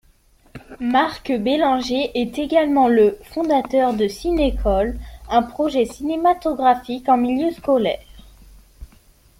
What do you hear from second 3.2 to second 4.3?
fondateur de